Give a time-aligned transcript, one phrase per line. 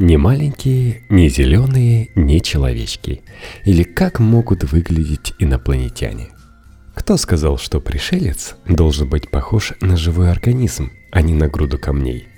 [0.00, 3.20] Не маленькие, не зеленые, не человечки.
[3.66, 6.28] Или как могут выглядеть инопланетяне?
[6.94, 12.28] Кто сказал, что пришелец должен быть похож на живой организм, а не на груду камней?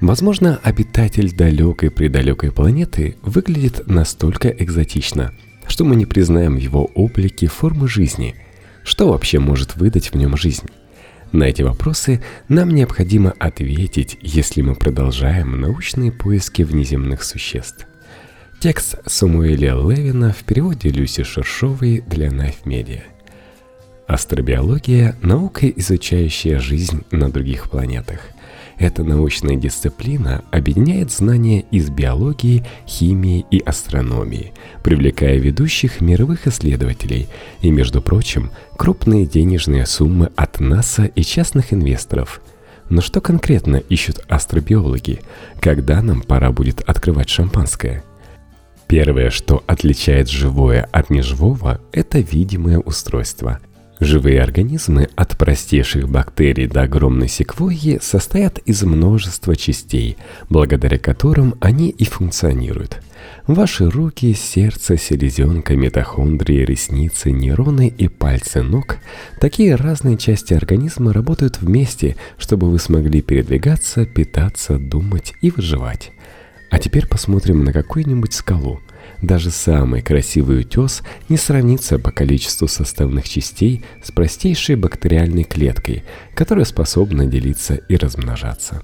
[0.00, 5.34] Возможно, обитатель далекой-предалекой планеты выглядит настолько экзотично,
[5.66, 8.36] что мы не признаем его облике формы жизни.
[8.84, 10.68] Что вообще может выдать в нем жизнь?
[11.32, 17.86] На эти вопросы нам необходимо ответить, если мы продолжаем научные поиски внеземных существ.
[18.60, 23.02] Текст Самуэля Левина в переводе Люси Шершовой для Knife.
[24.06, 28.20] Астробиология– наука, изучающая жизнь на других планетах–
[28.78, 34.52] эта научная дисциплина объединяет знания из биологии, химии и астрономии,
[34.84, 37.28] привлекая ведущих мировых исследователей
[37.60, 42.40] и, между прочим, крупные денежные суммы от НАСА и частных инвесторов.
[42.88, 45.20] Но что конкретно ищут астробиологи,
[45.60, 48.04] когда нам пора будет открывать шампанское?
[48.86, 53.58] Первое, что отличает живое от неживого, это видимое устройство–
[54.00, 60.16] Живые организмы от простейших бактерий до огромной секвойи состоят из множества частей,
[60.48, 63.02] благодаря которым они и функционируют.
[63.48, 68.98] Ваши руки, сердце, селезенка, митохондрии, ресницы, нейроны и пальцы ног–
[69.40, 76.12] такие разные части организма работают вместе, чтобы вы смогли передвигаться, питаться, думать и выживать.
[76.70, 78.80] А теперь посмотрим на какую-нибудь скалу–
[79.22, 86.64] даже самый красивый утес не сравнится по количеству составных частей с простейшей бактериальной клеткой, которая
[86.64, 88.82] способна делиться и размножаться.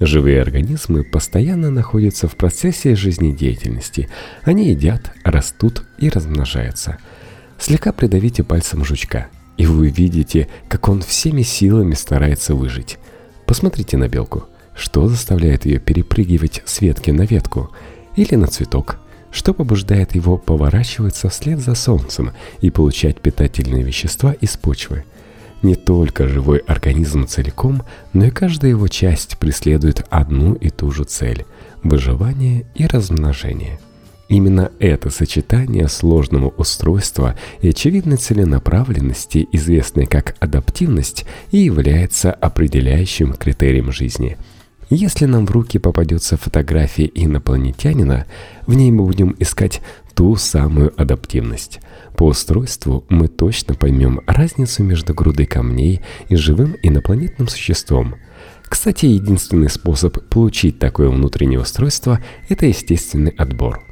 [0.00, 4.08] Живые организмы постоянно находятся в процессе жизнедеятельности.
[4.42, 6.98] Они едят, растут и размножаются.
[7.58, 12.98] Слегка придавите пальцем жучка, и вы увидите, как он всеми силами старается выжить.
[13.46, 14.44] Посмотрите на белку.
[14.74, 17.70] Что заставляет ее перепрыгивать с ветки на ветку?
[18.16, 18.98] Или на цветок?
[19.34, 25.04] Что побуждает его поворачиваться вслед за солнцем и получать питательные вещества из почвы.
[25.62, 31.02] Не только живой организм целиком, но и каждая его часть преследует одну и ту же
[31.02, 31.46] цель–
[31.82, 33.80] выживание и размножение.
[34.28, 43.90] Именно это сочетание сложного устройства и очевидной целенаправленности, известной как адаптивность, и является определяющим критерием
[43.90, 44.36] жизни–
[44.94, 48.26] если нам в руки попадется фотография инопланетянина,
[48.66, 49.80] в ней мы будем искать
[50.14, 51.80] ту самую адаптивность.
[52.16, 58.16] По устройству мы точно поймем разницу между грудой камней и живым инопланетным существом.
[58.62, 63.82] Кстати, единственный способ получить такое внутреннее устройство– это естественный отбор.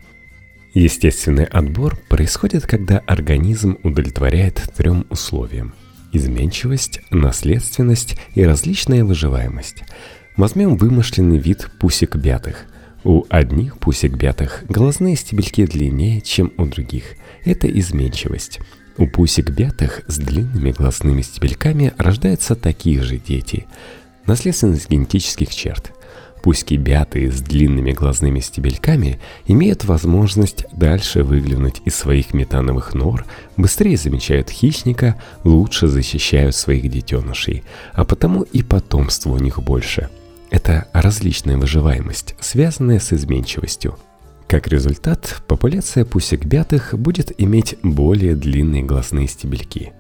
[0.75, 5.75] Естественный отбор происходит, когда организм удовлетворяет трем условиям–
[6.13, 9.83] изменчивость, наследственность и различная выживаемость–
[10.37, 12.65] Возьмем вымышленный вид пусик бятых.
[13.05, 17.17] У одних пусик бятых глазные стебельки длиннее, чем у других.
[17.45, 18.61] Это изменчивость.
[18.97, 23.67] У пусик бятых с длинными глазными стебельками рождаются такие же дети.
[24.25, 25.93] Наследственность генетических черт.
[26.43, 33.27] Пуськи бятые с длинными глазными стебельками имеют возможность дальше выглянуть из своих метановых нор,
[33.57, 40.09] быстрее замечают хищника, лучше защищают своих детенышей, а потому и потомство у них больше–
[40.53, 43.99] это различная выживаемость, связанная с изменчивостью.
[44.47, 49.95] Как результат, популяция пусек-бятых будет иметь более длинные глазные стебельки.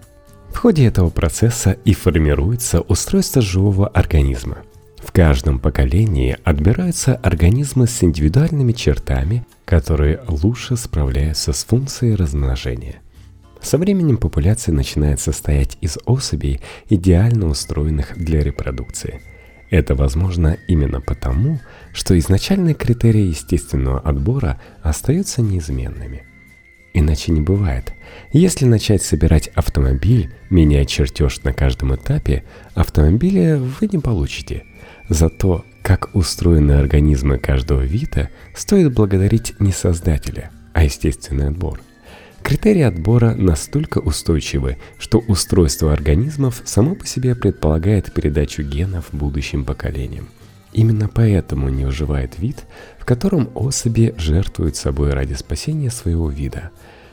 [0.52, 4.58] В ходе этого процесса и формируется устройство живого организма.
[4.98, 12.96] В каждом поколении отбираются организмы с индивидуальными чертами, которые лучше справляются с функцией размножения.
[13.62, 16.60] Со временем популяция начинает состоять из особей,
[16.90, 19.22] идеально устроенных для репродукции–
[19.72, 21.58] это возможно именно потому,
[21.94, 26.24] что изначальные критерии естественного отбора остаются неизменными.
[26.92, 27.94] Иначе не бывает.
[28.34, 32.44] Если начать собирать автомобиль, меняя чертеж на каждом этапе,
[32.74, 34.64] автомобиля вы не получите.
[35.08, 41.80] Зато, как устроены организмы каждого вида, стоит благодарить не создателя, а естественный отбор–
[42.42, 50.28] Критерии отбора настолько устойчивы, что устройство организмов само по себе предполагает передачу генов будущим поколениям.
[50.72, 52.64] Именно поэтому не выживает вид,
[52.98, 56.70] в котором особи жертвуют собой ради спасения своего вида.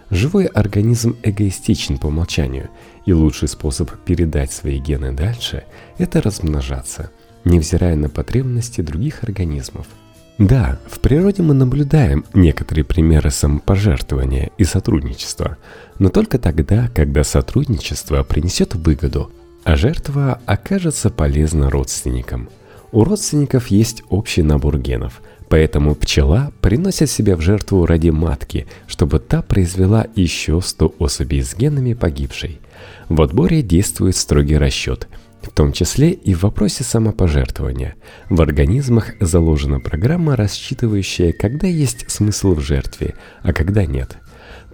[0.09, 2.69] Живой организм эгоистичен по умолчанию,
[3.05, 5.63] и лучший способ передать свои гены дальше–
[5.99, 7.11] это размножаться,
[7.43, 9.87] невзирая на потребности других организмов–
[10.39, 15.57] да, в природе мы наблюдаем некоторые примеры самопожертвования и сотрудничества,
[15.99, 19.33] но только тогда, когда сотрудничество принесет выгоду,
[19.65, 22.47] а жертва окажется полезна родственникам.
[22.93, 29.19] У родственников есть общий набор генов, Поэтому пчела приносит себя в жертву ради матки, чтобы
[29.19, 32.61] та произвела еще 100 особей с генами погибшей.
[33.09, 35.07] В отборе действует строгий расчет,
[35.41, 37.95] в том числе и в вопросе самопожертвования.
[38.29, 44.17] В организмах заложена программа, рассчитывающая, когда есть смысл в жертве, а когда нет–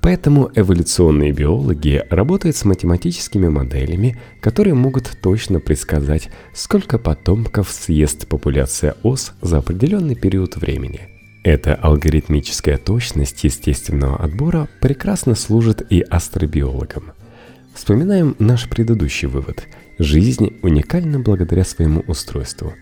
[0.05, 8.93] Поэтому эволюционные биологи работают с математическими моделями, которые могут точно предсказать, сколько потомков съест популяция
[9.01, 11.09] ос за определенный период времени.
[11.43, 17.13] Эта алгоритмическая точность естественного отбора прекрасно служит и астробиологам.
[17.73, 19.63] Вспоминаем наш предыдущий вывод.
[19.97, 22.73] Жизнь уникальна благодаря своему устройству.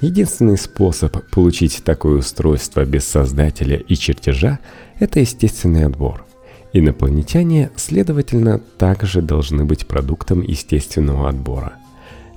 [0.00, 4.58] Единственный способ получить такое устройство без создателя и чертежа–
[4.98, 6.24] это естественный отбор–
[6.72, 11.74] Инопланетяне, следовательно, также должны быть продуктом естественного отбора.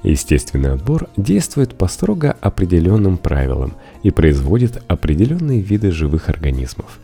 [0.03, 3.73] Естественный отбор действует по строго определенным правилам
[4.03, 6.99] и производит определенные виды живых организмов.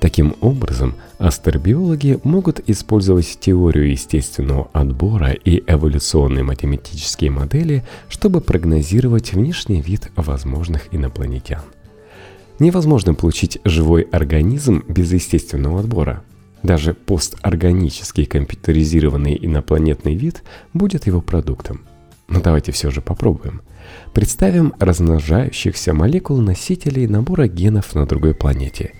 [0.00, 9.82] Таким образом, астробиологи могут использовать теорию естественного отбора и эволюционные математические модели, чтобы прогнозировать внешний
[9.82, 11.62] вид возможных инопланетян.
[12.58, 16.24] Невозможно получить живой организм без естественного отбора–
[16.62, 20.42] даже посторганический компьютеризированный инопланетный вид
[20.74, 21.82] будет его продуктом.
[22.28, 23.62] Но давайте все же попробуем.
[24.12, 28.92] Представим размножающихся молекул-носителей набора генов на другой планете.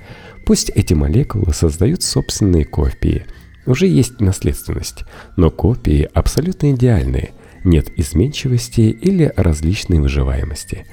[0.50, 3.24] Пусть эти молекулы создают собственные копии.
[3.66, 5.04] Уже есть наследственность,
[5.36, 7.30] но копии абсолютно идеальные,
[7.62, 10.86] нет изменчивости или различной выживаемости.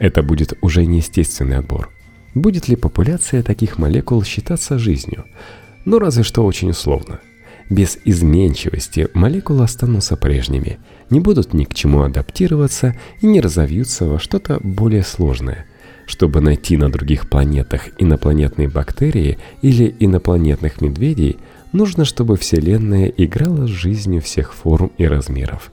[0.00, 1.88] Это будет уже неестественный отбор.
[2.34, 5.24] Будет ли популяция таких молекул считаться жизнью?
[5.84, 7.20] но разве что очень условно.
[7.70, 10.80] Без изменчивости молекулы останутся прежними,
[11.10, 15.66] не будут ни к чему адаптироваться и не разовьются во что-то более сложное.
[16.06, 21.38] Чтобы найти на других планетах инопланетные бактерии или инопланетных медведей,
[21.72, 25.72] нужно, чтобы Вселенная играла с жизнью всех форм и размеров.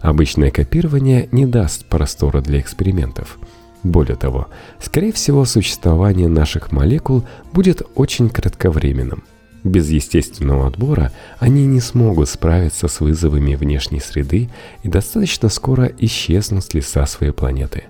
[0.00, 3.38] Обычное копирование не даст простора для экспериментов.
[3.82, 4.48] Более того,
[4.80, 9.22] скорее всего, существование наших молекул будет очень кратковременным–
[9.64, 14.48] без естественного отбора они не смогут справиться с вызовами внешней среды
[14.82, 17.84] и достаточно скоро исчезнут с лица своей планеты.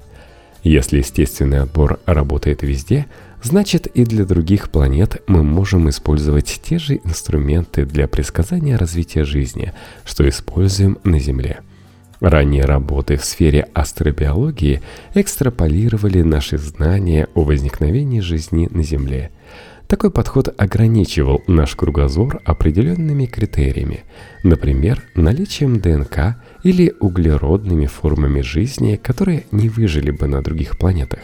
[0.68, 3.06] Если естественный отбор работает везде,
[3.42, 9.72] значит и для других планет мы можем использовать те же инструменты для предсказания развития жизни,
[10.04, 11.60] что используем на Земле.
[12.20, 14.82] Ранние работы в сфере астробиологии
[15.14, 19.30] экстраполировали наши знания о возникновении жизни на Земле–
[19.88, 24.04] такой подход ограничивал наш кругозор определенными критериями,
[24.44, 31.20] например, наличием ДНК или углеродными формами жизни, которые не выжили бы на других планетах.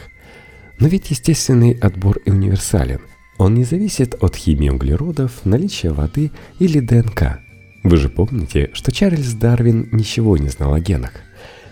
[0.80, 3.00] Но ведь естественный отбор и универсален.
[3.36, 7.40] Он не зависит от химии углеродов, наличия воды или ДНК.
[7.82, 11.12] Вы же помните, что Чарльз Дарвин ничего не знал о генах.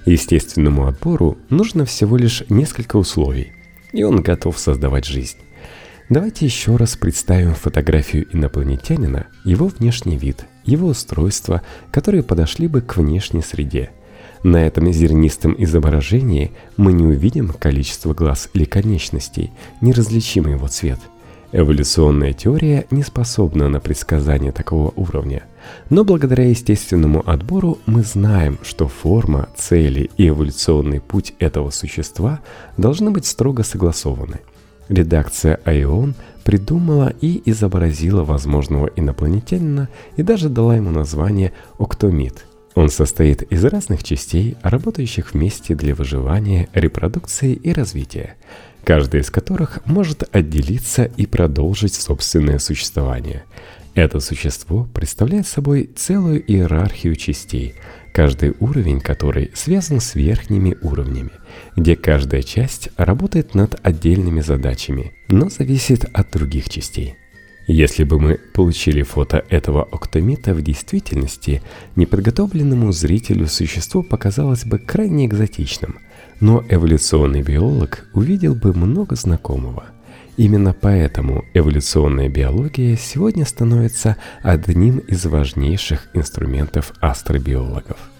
[0.05, 3.53] Естественному отбору нужно всего лишь несколько условий,
[3.93, 5.39] и он готов создавать жизнь.
[6.12, 12.99] Давайте еще раз представим фотографию инопланетянина, его внешний вид, его устройства, которые подошли бы к
[12.99, 13.93] внешней среде.
[14.43, 20.99] На этом зернистом изображении мы не увидим количество глаз или конечностей, неразличим его цвет.
[21.50, 25.44] Эволюционная теория не способна на предсказание такого уровня.
[25.89, 32.41] Но благодаря естественному отбору мы знаем, что форма, цели и эволюционный путь этого существа
[32.77, 34.41] должны быть строго согласованы–
[34.93, 42.44] Редакция Айон придумала и изобразила возможного инопланетянина и даже дала ему название «Октомид».
[42.75, 48.37] Он состоит из разных частей, работающих вместе для выживания, репродукции и развития,
[48.84, 53.44] каждая из которых может отделиться и продолжить собственное существование.
[53.94, 57.77] Это существо представляет собой целую иерархию частей–
[58.12, 61.32] каждый уровень которой связан с верхними уровнями,
[61.76, 67.16] где каждая часть работает над отдельными задачами, но зависит от других частей.
[67.69, 71.62] Если бы мы получили фото этого октомита в действительности,
[71.94, 75.98] неподготовленному зрителю существо показалось бы крайне экзотичным,
[76.40, 79.84] но эволюционный биолог увидел бы много знакомого.
[80.36, 88.11] Именно поэтому эволюционная биология сегодня становится одним из важнейших инструментов астробиологов.